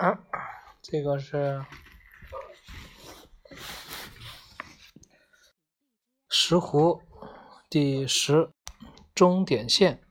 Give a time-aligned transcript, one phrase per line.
[0.80, 1.62] 这个是
[6.28, 7.02] 石斛
[7.68, 8.50] 第十
[9.14, 10.02] 终点线。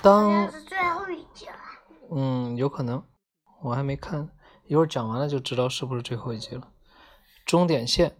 [0.00, 1.54] 当是最后一集了。
[2.12, 3.04] 嗯，有可能，
[3.62, 4.30] 我还没看，
[4.66, 6.72] 一会儿讲完了就知道是不是最后一集了。
[7.44, 8.16] 终点线，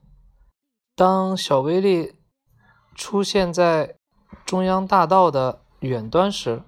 [0.96, 2.20] 当小威力
[2.96, 3.96] 出现在
[4.44, 6.64] 中央大道的远端时，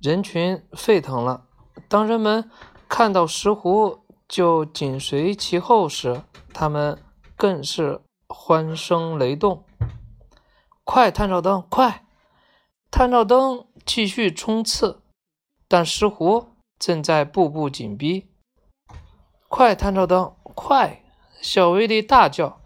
[0.00, 1.46] 人群沸腾了。
[1.88, 2.50] 当人们
[2.88, 6.22] 看到石斛就紧随其后时，
[6.54, 7.02] 他们
[7.36, 9.64] 更是欢声雷动。
[10.84, 12.06] 快，探照灯，快！
[12.90, 15.02] 探照灯继续冲刺，
[15.68, 18.30] 但石斛正在步步紧逼。
[19.48, 21.04] 快，探照灯，快！
[21.40, 22.60] 小威力大叫。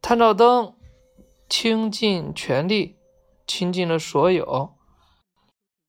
[0.00, 0.74] 探照灯
[1.48, 2.96] 倾尽全力，
[3.46, 4.76] 倾尽了所有。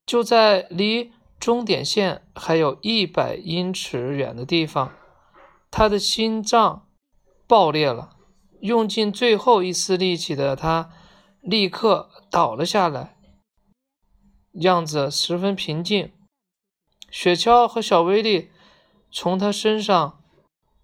[0.06, 4.94] 就在离终点线还有一百英尺远的地方，
[5.70, 6.88] 他的心脏
[7.48, 8.18] 爆裂了。
[8.60, 10.92] 用尽最后一丝力气的他，
[11.42, 13.18] 立刻倒了下来。
[14.54, 16.12] 样子十分平静，
[17.10, 18.52] 雪橇和小威力
[19.10, 20.22] 从他身上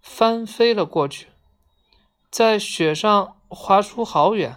[0.00, 1.28] 翻飞了过去，
[2.30, 4.56] 在雪上滑出好远，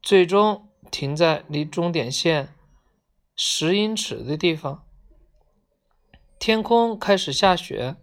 [0.00, 2.54] 最终停在离终点线
[3.36, 4.84] 十英尺的地方。
[6.38, 7.96] 天空开始下雪，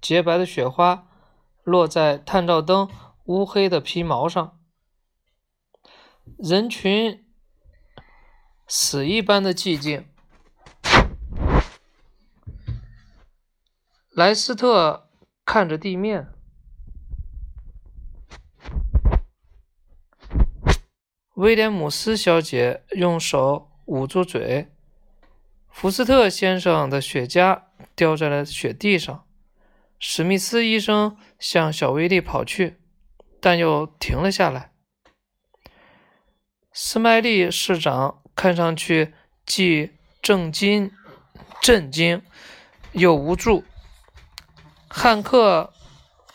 [0.00, 1.08] 洁白的雪花
[1.62, 2.90] 落在探照灯
[3.24, 4.60] 乌黑的皮毛上，
[6.36, 7.22] 人群。
[8.66, 10.08] 死一般的寂静。
[14.08, 15.10] 莱斯特
[15.44, 16.32] 看着地面，
[21.34, 24.68] 威廉姆斯小姐用手捂住嘴，
[25.68, 27.62] 福斯特先生的雪茄
[27.94, 29.26] 掉在了雪地上。
[29.98, 32.78] 史密斯医生向小威利跑去，
[33.40, 34.72] 但又停了下来。
[36.72, 38.20] 斯麦利市长。
[38.36, 39.14] 看上去
[39.46, 40.90] 既震惊、
[41.62, 42.20] 震惊
[42.90, 43.62] 又无助。
[44.88, 45.72] 汉克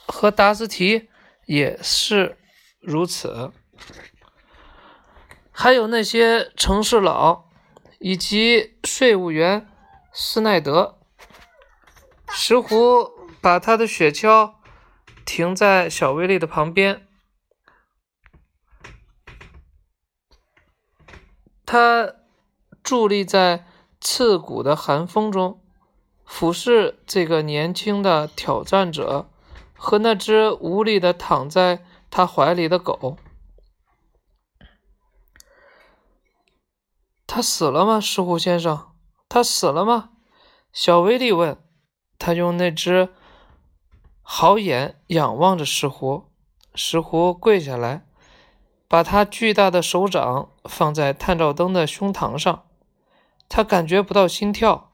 [0.08, 1.10] 和达斯提
[1.46, 2.38] 也是
[2.80, 3.52] 如此，
[5.62, 7.50] 还有那些城市佬
[8.00, 9.68] 以及税务员
[10.14, 11.00] 斯奈德。
[12.30, 13.12] 石斛
[13.42, 14.54] 把他的雪橇
[15.26, 17.06] 停在小威利的旁边。
[21.66, 22.14] 他
[22.82, 23.66] 伫立在
[24.00, 25.62] 刺骨的寒风中，
[26.24, 29.30] 俯视这个年轻的挑战者
[29.76, 33.18] 和那只无力的躺在他怀里的狗。
[37.32, 38.88] 他死了吗，石斛先生？
[39.30, 40.10] 他死了吗？
[40.74, 41.56] 小威利问。
[42.18, 43.10] 他用那只
[44.24, 46.26] 好眼仰望着石斛。
[46.74, 48.08] 石斛跪下来。
[48.88, 52.66] 把他巨大的手掌放在探照灯的胸膛上，
[53.48, 54.94] 他感觉不到心跳。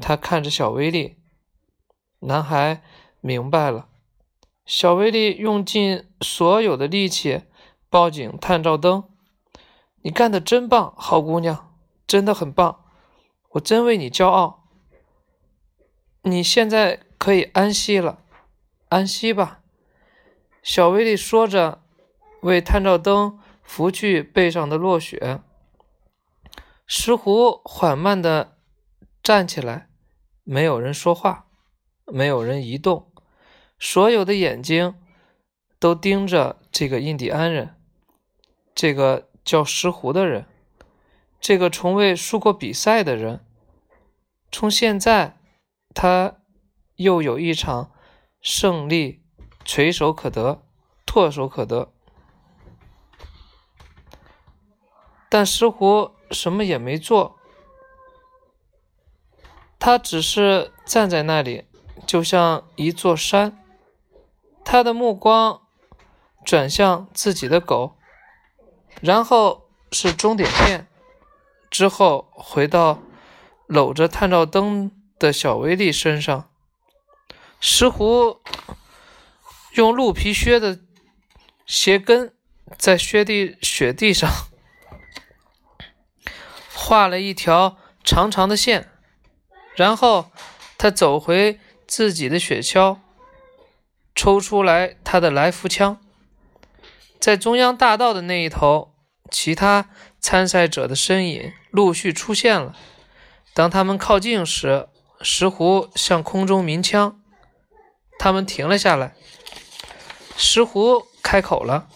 [0.00, 1.18] 他看着小威力，
[2.20, 2.82] 男孩
[3.20, 3.88] 明白了。
[4.64, 7.42] 小威力用尽所有的力气
[7.90, 9.09] 抱紧探照灯。
[10.02, 11.74] 你干的真棒，好姑娘，
[12.06, 12.84] 真的很棒，
[13.50, 14.68] 我真为你骄傲。
[16.22, 18.22] 你现在可以安息了，
[18.88, 19.60] 安息吧。
[20.62, 21.82] 小威力说着。
[22.42, 25.42] 为探照灯拂去背上的落雪，
[26.86, 28.56] 石斛缓慢的
[29.22, 29.90] 站起来，
[30.42, 31.48] 没有人说话，
[32.06, 33.12] 没有人移动，
[33.78, 34.94] 所有的眼睛
[35.78, 37.76] 都盯着这个印第安人，
[38.74, 40.46] 这个叫石斛的人，
[41.40, 43.44] 这个从未输过比赛的人。
[44.52, 45.38] 从现在，
[45.94, 46.36] 他
[46.96, 47.92] 又有一场
[48.40, 49.22] 胜利
[49.64, 50.62] 垂手可得，
[51.06, 51.92] 唾手可得。
[55.28, 57.38] 但石斛什么也没做，
[59.78, 61.66] 他只是站在那里，
[62.04, 63.56] 就像一座山。
[64.64, 65.62] 他的目光
[66.44, 67.96] 转向自己的狗，
[69.00, 70.86] 然后是终点线，
[71.70, 73.02] 之后回到
[73.66, 76.50] 搂着探照灯的小威力身上。
[77.60, 78.40] 石斛
[79.74, 80.80] 用鹿皮靴的
[81.66, 82.34] 鞋跟
[82.78, 84.30] 在雪地雪地上。
[86.74, 88.90] 画了一条长长的线，
[89.76, 90.30] 然后
[90.76, 92.98] 他走回自己的雪橇，
[94.14, 96.00] 抽出来他的来福枪。
[97.20, 98.94] 在中央大道的那一头，
[99.30, 102.74] 其他参赛者的身影陆续出现了。
[103.52, 104.88] 当他们靠近时，
[105.20, 107.20] 石斛向空中鸣枪，
[108.18, 109.14] 他们停了下来。
[110.36, 111.88] 石斛开口了：“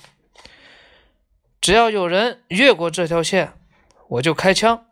[1.59, 3.55] 只要有人越过这条线，
[4.09, 4.87] 我就开枪。”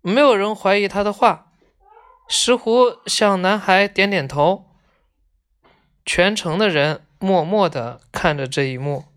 [0.00, 1.48] 没有人怀疑他的话。
[2.26, 4.70] 石斛向男孩点点头。
[6.06, 9.09] 全城的人默默地看着这一幕。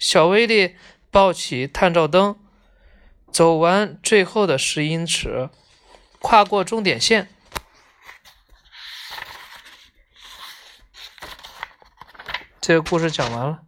[0.00, 0.76] 小威力
[1.10, 2.42] 抱起探照灯，
[3.30, 5.50] 走完最后的十英尺，
[6.20, 7.28] 跨过终点线。
[12.62, 13.62] 这个故事讲完了，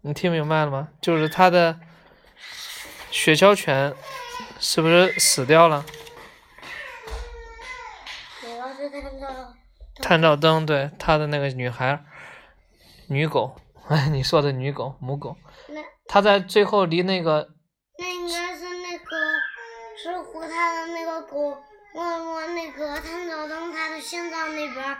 [0.00, 0.88] 你听明白了吗？
[1.02, 1.78] 就是他的
[3.10, 3.94] 雪橇犬
[4.58, 5.84] 是不是死掉了？
[10.02, 12.04] 探照灯，对他的那个女孩，
[13.08, 13.56] 女狗，
[13.88, 15.36] 哎，你说的女狗，母狗，
[16.06, 17.48] 他在最后离那个，
[17.98, 19.16] 那应该是那个
[19.96, 21.56] 石斛他的那个狗
[21.94, 24.96] 摸摸那个探照灯，他的心脏那边，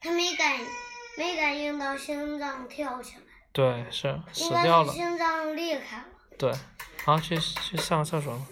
[0.00, 0.58] 他没感
[1.16, 3.22] 没感应到心脏跳起来，
[3.52, 6.04] 对，是死掉了，心脏裂开了，
[6.38, 6.52] 对，
[7.04, 8.46] 好，去去上个厕所吧，